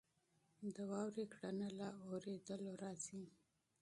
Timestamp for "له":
1.79-1.87